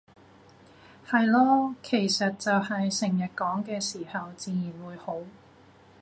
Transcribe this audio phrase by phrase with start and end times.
[1.07, 5.17] 係囉，其實就係成日講嘅時候自然會好